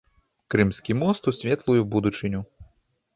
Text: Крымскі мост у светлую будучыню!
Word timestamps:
Крымскі 0.53 0.95
мост 1.01 1.29
у 1.31 1.33
светлую 1.39 1.81
будучыню! 1.93 2.41